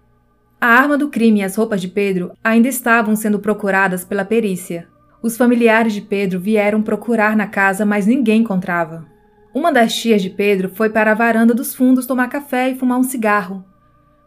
A 0.61 0.69
arma 0.69 0.97
do 0.97 1.09
crime 1.09 1.41
e 1.41 1.43
as 1.43 1.57
roupas 1.57 1.81
de 1.81 1.89
Pedro 1.89 2.31
ainda 2.45 2.69
estavam 2.69 3.17
sendo 3.17 3.41
procuradas 3.41 4.05
pela 4.05 4.25
perícia. 4.25 4.87
Os 5.23 5.37
familiares 5.37 5.93
de 5.93 6.01
Pedro 6.01 6.41
vieram 6.41 6.83
procurar 6.83 7.37
na 7.37 7.47
casa, 7.47 7.87
mas 7.87 8.07
ninguém 8.07 8.41
encontrava. 8.41 9.07
Uma 9.55 9.73
das 9.73 9.95
tias 9.95 10.21
de 10.21 10.29
Pedro 10.29 10.69
foi 10.69 10.91
para 10.91 11.13
a 11.13 11.15
varanda 11.15 11.55
dos 11.55 11.75
fundos 11.75 12.07
tomar 12.07 12.29
café 12.29 12.71
e 12.71 12.75
fumar 12.75 12.99
um 12.99 13.05
cigarro, 13.05 13.65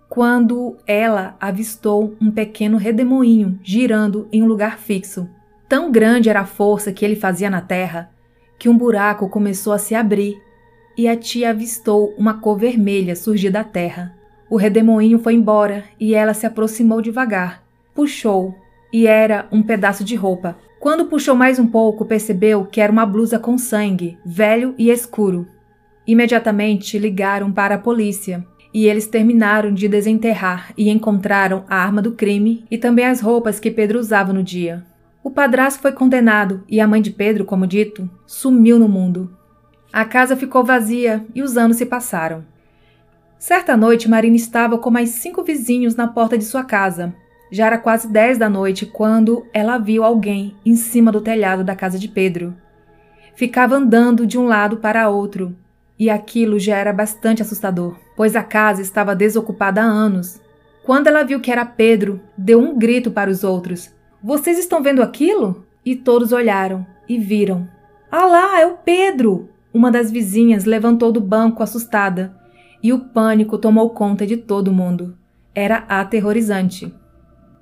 quando 0.08 0.78
ela 0.88 1.36
avistou 1.40 2.16
um 2.22 2.32
pequeno 2.32 2.78
redemoinho 2.78 3.60
girando 3.62 4.28
em 4.32 4.42
um 4.42 4.48
lugar 4.48 4.78
fixo. 4.78 5.28
Tão 5.68 5.92
grande 5.92 6.30
era 6.30 6.42
a 6.42 6.46
força 6.46 6.94
que 6.94 7.04
ele 7.04 7.16
fazia 7.16 7.50
na 7.50 7.60
terra 7.62 8.16
que 8.58 8.70
um 8.70 8.78
buraco 8.78 9.30
começou 9.30 9.74
a 9.74 9.78
se 9.78 9.94
abrir 9.96 10.42
e 10.98 11.08
a 11.08 11.16
tia 11.16 11.50
avistou 11.50 12.14
uma 12.18 12.36
cor 12.36 12.58
vermelha 12.58 13.16
surgir 13.16 13.50
da 13.50 13.64
terra. 13.64 14.16
O 14.50 14.56
redemoinho 14.56 15.20
foi 15.20 15.34
embora 15.34 15.84
e 16.00 16.14
ela 16.14 16.34
se 16.34 16.46
aproximou 16.46 17.02
devagar. 17.02 17.64
Puxou 17.94 18.56
e 18.94 19.08
era 19.08 19.48
um 19.52 19.62
pedaço 19.62 20.04
de 20.04 20.16
roupa. 20.16 20.58
Quando 20.86 21.06
puxou 21.06 21.34
mais 21.34 21.58
um 21.58 21.66
pouco, 21.66 22.06
percebeu 22.06 22.64
que 22.64 22.80
era 22.80 22.92
uma 22.92 23.08
blusa 23.08 23.40
com 23.40 23.58
sangue, 23.58 24.20
velho 24.24 24.76
e 24.78 24.92
escuro. 24.92 25.48
Imediatamente 26.06 27.00
ligaram 27.00 27.52
para 27.52 27.74
a 27.74 27.80
polícia 27.80 28.46
e 28.72 28.86
eles 28.86 29.08
terminaram 29.08 29.74
de 29.74 29.88
desenterrar 29.88 30.72
e 30.78 30.92
encontraram 30.92 31.66
a 31.68 31.76
arma 31.76 32.04
do 32.04 32.12
crime 32.12 32.66
e 32.70 32.78
também 32.78 33.04
as 33.04 33.20
roupas 33.20 33.60
que 33.60 33.72
Pedro 33.72 33.98
usava 33.98 34.32
no 34.32 34.44
dia. 34.44 34.86
O 35.24 35.32
padrasto 35.32 35.82
foi 35.82 35.92
condenado 35.92 36.64
e 36.70 36.80
a 36.80 36.88
mãe 36.88 37.02
de 37.02 37.10
Pedro, 37.10 37.46
como 37.46 37.66
dito, 37.66 38.08
sumiu 38.28 38.78
no 38.78 38.88
mundo. 38.88 39.36
A 39.92 40.06
casa 40.06 40.36
ficou 40.36 40.64
vazia 40.64 41.26
e 41.34 41.42
os 41.42 41.58
anos 41.58 41.78
se 41.78 41.88
passaram. 41.88 42.46
Certa 43.40 43.76
noite, 43.76 44.08
Marina 44.08 44.36
estava 44.36 44.78
com 44.78 44.92
mais 44.92 45.10
cinco 45.10 45.44
vizinhos 45.44 45.96
na 45.96 46.08
porta 46.08 46.38
de 46.38 46.44
sua 46.44 46.64
casa. 46.64 47.12
Já 47.56 47.68
era 47.68 47.78
quase 47.78 48.12
dez 48.12 48.38
da 48.38 48.50
noite 48.50 48.86
quando 48.86 49.46
ela 49.54 49.78
viu 49.78 50.04
alguém 50.04 50.58
em 50.66 50.76
cima 50.76 51.10
do 51.10 51.22
telhado 51.22 51.64
da 51.64 51.74
casa 51.74 51.98
de 51.98 52.10
Pedro. 52.10 52.54
Ficava 53.34 53.78
andando 53.78 54.28
de 54.28 54.38
um 54.38 54.46
lado 54.46 54.76
para 54.76 55.08
outro, 55.08 55.56
e 55.98 56.10
aquilo 56.10 56.60
já 56.60 56.76
era 56.76 56.92
bastante 56.92 57.42
assustador, 57.42 57.96
pois 58.14 58.36
a 58.36 58.44
casa 58.44 58.82
estava 58.82 59.16
desocupada 59.16 59.82
há 59.82 59.86
anos. 59.86 60.42
Quando 60.84 61.08
ela 61.08 61.24
viu 61.24 61.40
que 61.40 61.50
era 61.50 61.66
Pedro, 61.66 62.20
deu 62.38 62.60
um 62.60 62.78
grito 62.78 63.10
para 63.10 63.32
os 63.32 63.42
outros: 63.42 63.90
Vocês 64.22 64.60
estão 64.60 64.84
vendo 64.84 65.02
aquilo? 65.02 65.66
E 65.86 65.96
todos 65.96 66.34
olharam 66.34 66.86
e 67.08 67.18
viram. 67.18 67.70
Ah 68.12 68.26
lá, 68.26 68.60
é 68.60 68.68
o 68.68 68.80
Pedro! 68.80 69.48
Uma 69.74 69.90
das 69.90 70.12
vizinhas 70.12 70.66
levantou 70.66 71.10
do 71.10 71.22
banco 71.22 71.64
assustada 71.64 72.36
e 72.84 72.92
o 72.92 73.00
pânico 73.00 73.58
tomou 73.58 73.92
conta 73.92 74.28
de 74.28 74.36
todo 74.36 74.74
mundo. 74.74 75.18
Era 75.56 75.86
aterrorizante. 75.88 76.94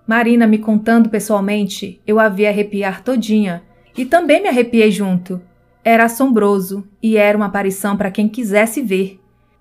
Marina 0.05 0.45
me 0.45 0.57
contando 0.57 1.10
pessoalmente, 1.10 2.01
eu 2.05 2.19
a 2.19 2.27
vi 2.27 2.45
arrepiar 2.45 3.01
todinha 3.01 3.63
e 3.98 4.03
também 4.03 4.41
me 4.41 4.50
arrepiei 4.50 4.91
junto. 4.91 5.41
Era 5.83 6.05
assombroso 6.05 6.86
e 7.01 7.15
era 7.15 7.38
uma 7.38 7.45
aparição 7.45 7.95
para 7.95 8.12
quem 8.12 8.27
quisesse 8.27 8.81
ver. 8.81 9.19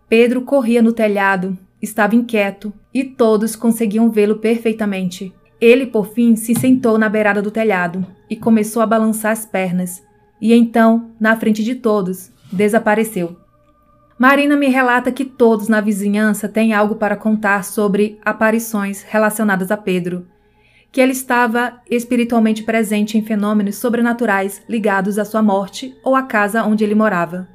Pedro 0.09 0.43
corria 0.43 0.83
no 0.83 0.93
telhado, 0.93 1.57
estava 1.81 2.17
inquieto 2.17 2.73
e 2.93 3.05
todos 3.05 3.55
conseguiam 3.55 4.11
vê-lo 4.11 4.37
perfeitamente. 4.37 5.33
Ele, 5.61 5.87
por 5.87 6.09
fim, 6.09 6.35
se 6.35 6.55
sentou 6.55 6.99
na 6.99 7.09
beirada 7.09 7.41
do 7.41 7.51
telhado 7.51 8.05
e 8.29 8.35
começou 8.35 8.83
a 8.83 8.87
balançar 8.87 9.31
as 9.31 9.47
pernas. 9.47 10.03
E 10.41 10.53
então, 10.53 11.13
na 11.21 11.37
frente 11.37 11.63
de 11.63 11.77
todos, 11.77 12.33
desapareceu. 12.51 13.37
Marina 14.19 14.57
me 14.57 14.69
relata 14.69 15.11
que 15.11 15.25
todos 15.25 15.69
na 15.69 15.81
vizinhança 15.81 16.49
têm 16.49 16.75
algo 16.75 16.97
para 16.97 17.17
contar 17.17 17.65
sobre 17.65 18.19
aparições 18.25 19.03
relacionadas 19.03 19.71
a 19.71 19.77
Pedro, 19.77 20.27
que 20.93 21.01
ele 21.01 21.13
estava 21.13 21.81
espiritualmente 21.91 22.63
presente 22.63 23.17
em 23.17 23.25
fenômenos 23.25 23.77
sobrenaturais 23.77 24.63
ligados 24.69 25.19
à 25.19 25.25
sua 25.25 25.43
morte 25.43 25.97
ou 26.05 26.15
à 26.15 26.23
casa 26.23 26.63
onde 26.65 26.85
ele 26.85 26.95
morava. 26.95 27.49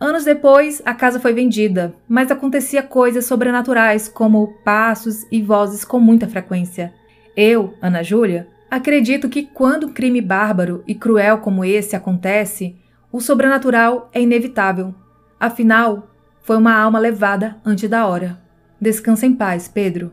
Anos 0.00 0.24
depois, 0.24 0.82
a 0.84 0.94
casa 0.94 1.20
foi 1.20 1.34
vendida, 1.34 1.94
mas 2.08 2.30
acontecia 2.30 2.82
coisas 2.82 3.26
sobrenaturais 3.26 4.08
como 4.08 4.54
passos 4.64 5.26
e 5.30 5.42
vozes 5.42 5.84
com 5.84 6.00
muita 6.00 6.26
frequência. 6.26 6.92
Eu, 7.36 7.74
Ana 7.80 8.02
Júlia, 8.02 8.48
acredito 8.70 9.28
que 9.28 9.42
quando 9.42 9.86
um 9.86 9.92
crime 9.92 10.20
bárbaro 10.20 10.82
e 10.86 10.94
cruel 10.94 11.38
como 11.38 11.64
esse 11.64 11.94
acontece, 11.94 12.76
o 13.12 13.20
sobrenatural 13.20 14.10
é 14.12 14.22
inevitável. 14.22 14.94
Afinal, 15.38 16.10
foi 16.42 16.56
uma 16.56 16.74
alma 16.74 16.98
levada 16.98 17.56
antes 17.64 17.88
da 17.88 18.06
hora. 18.06 18.40
Descansa 18.80 19.26
em 19.26 19.34
paz, 19.34 19.68
Pedro. 19.68 20.12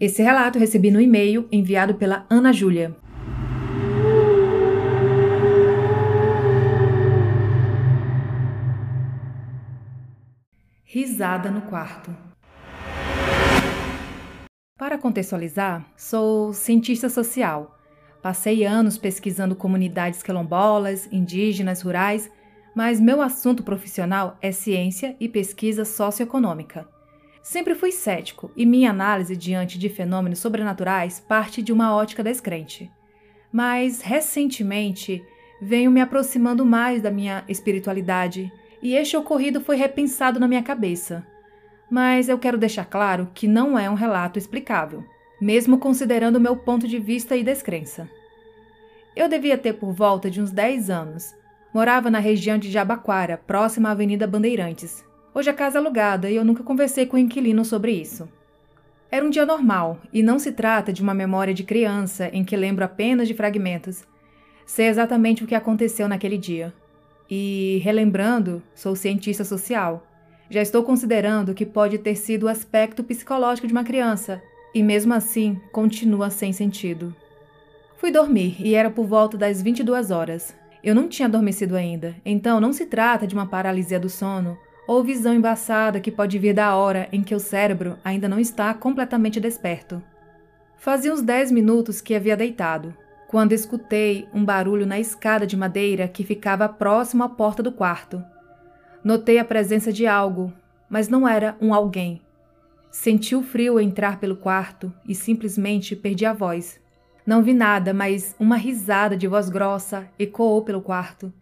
Esse 0.00 0.22
relato 0.22 0.58
recebi 0.58 0.90
no 0.90 0.98
e-mail 0.98 1.46
enviado 1.52 1.94
pela 1.94 2.24
Ana 2.30 2.52
Júlia. 2.52 2.96
Risada 10.82 11.50
no 11.50 11.60
quarto. 11.62 12.16
Para 14.78 14.96
contextualizar, 14.96 15.86
sou 15.96 16.54
cientista 16.54 17.10
social. 17.10 17.78
Passei 18.22 18.64
anos 18.64 18.96
pesquisando 18.96 19.54
comunidades 19.54 20.22
quilombolas, 20.22 21.06
indígenas, 21.12 21.82
rurais 21.82 22.30
mas 22.74 23.00
meu 23.00 23.20
assunto 23.20 23.62
profissional 23.62 24.38
é 24.40 24.52
ciência 24.52 25.16
e 25.18 25.28
pesquisa 25.28 25.84
socioeconômica. 25.84 26.88
Sempre 27.50 27.74
fui 27.74 27.90
cético 27.90 28.52
e 28.54 28.64
minha 28.64 28.90
análise 28.90 29.36
diante 29.36 29.76
de 29.76 29.88
fenômenos 29.88 30.38
sobrenaturais 30.38 31.18
parte 31.18 31.60
de 31.60 31.72
uma 31.72 31.92
ótica 31.92 32.22
descrente. 32.22 32.88
Mas 33.52 34.00
recentemente 34.00 35.20
venho 35.60 35.90
me 35.90 36.00
aproximando 36.00 36.64
mais 36.64 37.02
da 37.02 37.10
minha 37.10 37.42
espiritualidade 37.48 38.52
e 38.80 38.94
este 38.94 39.16
ocorrido 39.16 39.60
foi 39.60 39.74
repensado 39.74 40.38
na 40.38 40.46
minha 40.46 40.62
cabeça. 40.62 41.26
Mas 41.90 42.28
eu 42.28 42.38
quero 42.38 42.56
deixar 42.56 42.84
claro 42.84 43.28
que 43.34 43.48
não 43.48 43.76
é 43.76 43.90
um 43.90 43.94
relato 43.94 44.38
explicável, 44.38 45.04
mesmo 45.40 45.76
considerando 45.76 46.38
meu 46.38 46.56
ponto 46.56 46.86
de 46.86 47.00
vista 47.00 47.36
e 47.36 47.42
descrença. 47.42 48.08
Eu 49.16 49.28
devia 49.28 49.58
ter 49.58 49.72
por 49.72 49.92
volta 49.92 50.30
de 50.30 50.40
uns 50.40 50.52
10 50.52 50.88
anos 50.88 51.34
Morava 51.74 52.10
na 52.10 52.20
região 52.20 52.58
de 52.58 52.70
Jabaquara, 52.70 53.36
próxima 53.36 53.88
à 53.88 53.92
Avenida 53.92 54.26
Bandeirantes. 54.26 55.04
Hoje 55.32 55.48
a 55.48 55.54
casa 55.54 55.78
é 55.78 55.80
alugada 55.80 56.28
e 56.28 56.34
eu 56.34 56.44
nunca 56.44 56.64
conversei 56.64 57.06
com 57.06 57.16
o 57.16 57.18
inquilino 57.18 57.64
sobre 57.64 57.92
isso. 57.92 58.28
Era 59.08 59.24
um 59.24 59.30
dia 59.30 59.46
normal 59.46 59.98
e 60.12 60.24
não 60.24 60.40
se 60.40 60.50
trata 60.50 60.92
de 60.92 61.02
uma 61.02 61.14
memória 61.14 61.54
de 61.54 61.62
criança 61.62 62.28
em 62.32 62.44
que 62.44 62.56
lembro 62.56 62.84
apenas 62.84 63.28
de 63.28 63.34
fragmentos. 63.34 64.02
Sei 64.66 64.88
exatamente 64.88 65.44
o 65.44 65.46
que 65.46 65.54
aconteceu 65.54 66.08
naquele 66.08 66.36
dia. 66.36 66.74
E, 67.30 67.80
relembrando, 67.84 68.60
sou 68.74 68.96
cientista 68.96 69.44
social. 69.44 70.04
Já 70.48 70.62
estou 70.62 70.82
considerando 70.82 71.54
que 71.54 71.64
pode 71.64 71.98
ter 71.98 72.16
sido 72.16 72.44
o 72.44 72.48
aspecto 72.48 73.04
psicológico 73.04 73.68
de 73.68 73.72
uma 73.72 73.84
criança, 73.84 74.42
e 74.74 74.82
mesmo 74.82 75.14
assim 75.14 75.60
continua 75.70 76.28
sem 76.28 76.52
sentido. 76.52 77.14
Fui 77.98 78.10
dormir 78.10 78.56
e 78.58 78.74
era 78.74 78.90
por 78.90 79.06
volta 79.06 79.38
das 79.38 79.62
22 79.62 80.10
horas. 80.10 80.56
Eu 80.82 80.92
não 80.92 81.06
tinha 81.06 81.28
adormecido 81.28 81.76
ainda, 81.76 82.16
então 82.24 82.60
não 82.60 82.72
se 82.72 82.86
trata 82.86 83.28
de 83.28 83.34
uma 83.34 83.46
paralisia 83.46 84.00
do 84.00 84.08
sono 84.08 84.58
ou 84.90 85.04
visão 85.04 85.32
embaçada 85.32 86.00
que 86.00 86.10
pode 86.10 86.36
vir 86.36 86.52
da 86.52 86.74
hora 86.74 87.08
em 87.12 87.22
que 87.22 87.32
o 87.32 87.38
cérebro 87.38 87.96
ainda 88.04 88.28
não 88.28 88.40
está 88.40 88.74
completamente 88.74 89.38
desperto. 89.38 90.02
Fazia 90.76 91.14
uns 91.14 91.22
dez 91.22 91.52
minutos 91.52 92.00
que 92.00 92.12
havia 92.12 92.36
deitado, 92.36 92.92
quando 93.28 93.52
escutei 93.52 94.26
um 94.34 94.44
barulho 94.44 94.84
na 94.84 94.98
escada 94.98 95.46
de 95.46 95.56
madeira 95.56 96.08
que 96.08 96.24
ficava 96.24 96.68
próximo 96.68 97.22
à 97.22 97.28
porta 97.28 97.62
do 97.62 97.70
quarto. 97.70 98.20
Notei 99.04 99.38
a 99.38 99.44
presença 99.44 99.92
de 99.92 100.08
algo, 100.08 100.52
mas 100.88 101.08
não 101.08 101.28
era 101.28 101.56
um 101.60 101.72
alguém. 101.72 102.20
Senti 102.90 103.36
o 103.36 103.44
frio 103.44 103.78
entrar 103.78 104.18
pelo 104.18 104.34
quarto 104.34 104.92
e 105.06 105.14
simplesmente 105.14 105.94
perdi 105.94 106.26
a 106.26 106.32
voz. 106.32 106.80
Não 107.24 107.44
vi 107.44 107.54
nada, 107.54 107.94
mas 107.94 108.34
uma 108.40 108.56
risada 108.56 109.16
de 109.16 109.28
voz 109.28 109.48
grossa 109.48 110.08
ecoou 110.18 110.62
pelo 110.62 110.82
quarto, 110.82 111.32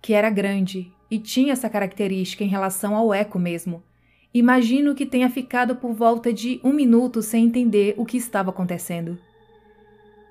que 0.00 0.12
era 0.12 0.30
grande 0.30 0.92
e 1.10 1.18
tinha 1.18 1.52
essa 1.52 1.68
característica 1.68 2.44
em 2.44 2.48
relação 2.48 2.94
ao 2.94 3.12
eco 3.12 3.38
mesmo. 3.38 3.82
Imagino 4.32 4.94
que 4.94 5.06
tenha 5.06 5.30
ficado 5.30 5.76
por 5.76 5.92
volta 5.92 6.32
de 6.32 6.60
um 6.62 6.72
minuto 6.72 7.22
sem 7.22 7.46
entender 7.46 7.94
o 7.96 8.04
que 8.04 8.16
estava 8.16 8.50
acontecendo. 8.50 9.18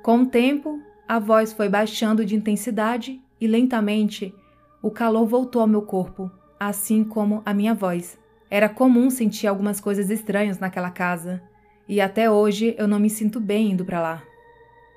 Com 0.04 0.22
o 0.22 0.26
tempo, 0.26 0.80
a 1.08 1.20
voz 1.20 1.52
foi 1.52 1.68
baixando 1.68 2.24
de 2.24 2.36
intensidade 2.36 3.20
e 3.42 3.48
lentamente 3.48 4.34
o 4.82 4.92
calor 4.92 5.26
voltou 5.26 5.62
ao 5.62 5.68
meu 5.68 5.82
corpo, 5.82 6.32
assim 6.60 7.04
como 7.04 7.42
a 7.46 7.54
minha 7.54 7.74
voz. 7.74 8.18
Era 8.50 8.70
comum 8.70 9.10
sentir 9.10 9.48
algumas 9.48 9.82
coisas 9.82 10.10
estranhas 10.10 10.60
naquela 10.60 10.92
casa, 10.92 11.42
e 11.88 12.00
até 12.00 12.30
hoje 12.30 12.76
eu 12.78 12.88
não 12.88 13.00
me 13.00 13.10
sinto 13.10 13.40
bem 13.40 13.72
indo 13.72 13.84
para 13.84 14.02
lá. 14.02 14.24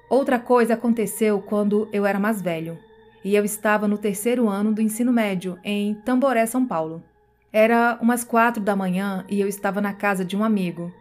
Outra 0.08 0.38
coisa 0.38 0.74
aconteceu 0.74 1.40
quando 1.40 1.88
eu 1.92 2.04
era 2.04 2.20
mais 2.20 2.42
velho 2.42 2.78
e 3.24 3.34
eu 3.34 3.44
estava 3.44 3.86
no 3.86 3.98
terceiro 3.98 4.48
ano 4.48 4.72
do 4.72 4.80
ensino 4.80 5.12
médio 5.12 5.58
em 5.62 5.94
Tamboré, 5.94 6.46
São 6.46 6.66
Paulo. 6.66 7.02
Era 7.52 7.98
umas 8.00 8.24
quatro 8.24 8.62
da 8.62 8.76
manhã 8.76 9.24
e 9.28 9.40
eu 9.40 9.48
estava 9.48 9.80
na 9.80 9.92
casa 9.92 10.24
de 10.24 10.36
um 10.36 10.44
amigo. 10.44 10.92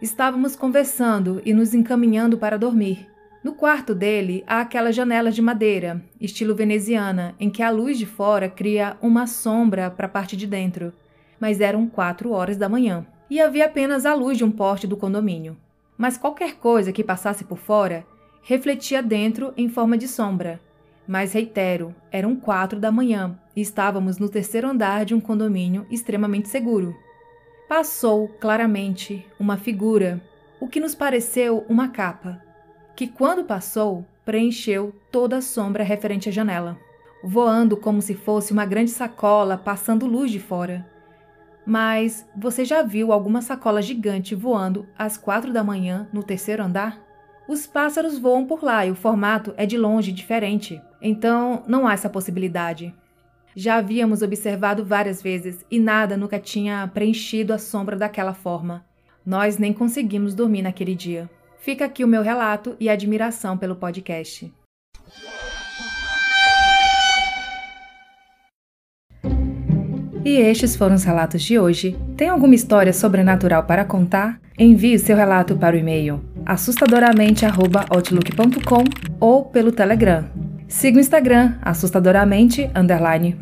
Estávamos 0.00 0.56
conversando 0.56 1.42
e 1.44 1.52
nos 1.52 1.74
encaminhando 1.74 2.38
para 2.38 2.58
dormir. 2.58 3.06
No 3.42 3.52
quarto 3.52 3.94
dele 3.94 4.42
há 4.46 4.60
aquelas 4.60 4.94
janelas 4.94 5.34
de 5.34 5.42
madeira, 5.42 6.02
estilo 6.20 6.54
veneziana, 6.54 7.34
em 7.38 7.50
que 7.50 7.62
a 7.62 7.70
luz 7.70 7.98
de 7.98 8.06
fora 8.06 8.48
cria 8.48 8.96
uma 9.00 9.26
sombra 9.26 9.90
para 9.90 10.06
a 10.06 10.10
parte 10.10 10.36
de 10.36 10.46
dentro. 10.46 10.92
Mas 11.38 11.60
eram 11.60 11.86
quatro 11.86 12.32
horas 12.32 12.56
da 12.56 12.68
manhã 12.68 13.06
e 13.30 13.40
havia 13.40 13.66
apenas 13.66 14.06
a 14.06 14.14
luz 14.14 14.36
de 14.38 14.44
um 14.44 14.50
poste 14.50 14.86
do 14.86 14.96
condomínio. 14.96 15.56
Mas 15.96 16.16
qualquer 16.16 16.56
coisa 16.56 16.92
que 16.92 17.04
passasse 17.04 17.44
por 17.44 17.58
fora 17.58 18.04
refletia 18.42 19.02
dentro 19.02 19.52
em 19.56 19.68
forma 19.68 19.98
de 19.98 20.08
sombra, 20.08 20.60
Mas 21.08 21.32
reitero, 21.32 21.94
eram 22.10 22.36
quatro 22.36 22.78
da 22.78 22.92
manhã 22.92 23.40
e 23.56 23.62
estávamos 23.62 24.18
no 24.18 24.28
terceiro 24.28 24.68
andar 24.68 25.06
de 25.06 25.14
um 25.14 25.20
condomínio 25.20 25.86
extremamente 25.90 26.50
seguro. 26.50 26.94
Passou 27.66 28.28
claramente 28.28 29.26
uma 29.40 29.56
figura, 29.56 30.22
o 30.60 30.68
que 30.68 30.78
nos 30.78 30.94
pareceu 30.94 31.64
uma 31.66 31.88
capa, 31.88 32.42
que 32.94 33.08
quando 33.08 33.44
passou 33.44 34.04
preencheu 34.22 34.94
toda 35.10 35.38
a 35.38 35.42
sombra 35.42 35.82
referente 35.82 36.28
à 36.28 36.32
janela, 36.32 36.78
voando 37.24 37.74
como 37.74 38.02
se 38.02 38.12
fosse 38.12 38.52
uma 38.52 38.66
grande 38.66 38.90
sacola 38.90 39.56
passando 39.56 40.04
luz 40.06 40.30
de 40.30 40.38
fora. 40.38 40.86
Mas 41.64 42.28
você 42.36 42.66
já 42.66 42.82
viu 42.82 43.12
alguma 43.12 43.40
sacola 43.40 43.80
gigante 43.80 44.34
voando 44.34 44.86
às 44.98 45.16
quatro 45.16 45.54
da 45.54 45.64
manhã 45.64 46.06
no 46.12 46.22
terceiro 46.22 46.62
andar? 46.62 47.07
Os 47.48 47.66
pássaros 47.66 48.18
voam 48.18 48.44
por 48.44 48.62
lá 48.62 48.84
e 48.84 48.90
o 48.90 48.94
formato 48.94 49.54
é 49.56 49.64
de 49.64 49.78
longe 49.78 50.12
diferente, 50.12 50.82
então 51.00 51.62
não 51.66 51.86
há 51.86 51.94
essa 51.94 52.10
possibilidade. 52.10 52.94
Já 53.56 53.76
havíamos 53.76 54.20
observado 54.20 54.84
várias 54.84 55.22
vezes 55.22 55.64
e 55.70 55.80
nada 55.80 56.14
nunca 56.14 56.38
tinha 56.38 56.86
preenchido 56.92 57.54
a 57.54 57.58
sombra 57.58 57.96
daquela 57.96 58.34
forma. 58.34 58.84
Nós 59.24 59.56
nem 59.56 59.72
conseguimos 59.72 60.34
dormir 60.34 60.60
naquele 60.60 60.94
dia. 60.94 61.28
Fica 61.58 61.86
aqui 61.86 62.04
o 62.04 62.08
meu 62.08 62.20
relato 62.20 62.76
e 62.78 62.86
admiração 62.90 63.56
pelo 63.56 63.76
podcast. 63.76 64.52
E 70.22 70.36
estes 70.36 70.76
foram 70.76 70.96
os 70.96 71.04
relatos 71.04 71.42
de 71.42 71.58
hoje. 71.58 71.98
Tem 72.14 72.28
alguma 72.28 72.54
história 72.54 72.92
sobrenatural 72.92 73.64
para 73.64 73.86
contar? 73.86 74.38
Envie 74.58 74.98
seu 74.98 75.16
relato 75.16 75.56
para 75.56 75.74
o 75.74 75.78
e-mail 75.78 76.22
assustadoramente@outlook.com 76.48 78.84
ou 79.20 79.44
pelo 79.44 79.70
Telegram. 79.70 80.24
Siga 80.66 80.96
o 80.96 81.00
Instagram 81.00 81.52
assustadoramente 81.62 82.68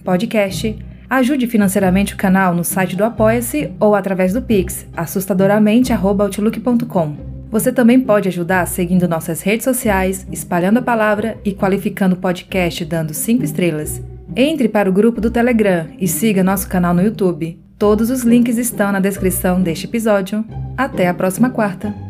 podcast. 0.04 0.76
Ajude 1.08 1.46
financeiramente 1.46 2.14
o 2.14 2.16
canal 2.16 2.52
no 2.54 2.64
site 2.64 2.96
do 2.96 3.04
Apoia-se 3.04 3.70
ou 3.80 3.94
através 3.94 4.32
do 4.32 4.42
Pix 4.42 4.84
assustadoramente@outlook.com. 4.96 7.36
Você 7.48 7.70
também 7.72 8.00
pode 8.00 8.26
ajudar 8.28 8.66
seguindo 8.66 9.06
nossas 9.08 9.40
redes 9.40 9.62
sociais, 9.64 10.26
espalhando 10.32 10.78
a 10.78 10.82
palavra 10.82 11.38
e 11.44 11.52
qualificando 11.52 12.16
o 12.16 12.18
podcast 12.18 12.84
dando 12.84 13.14
5 13.14 13.44
estrelas. 13.44 14.02
Entre 14.34 14.68
para 14.68 14.90
o 14.90 14.92
grupo 14.92 15.20
do 15.20 15.30
Telegram 15.30 15.86
e 15.98 16.08
siga 16.08 16.42
nosso 16.42 16.68
canal 16.68 16.92
no 16.92 17.02
YouTube. 17.02 17.56
Todos 17.78 18.10
os 18.10 18.22
links 18.22 18.58
estão 18.58 18.90
na 18.90 18.98
descrição 18.98 19.62
deste 19.62 19.86
episódio. 19.86 20.44
Até 20.76 21.06
a 21.08 21.14
próxima 21.14 21.50
quarta! 21.50 22.05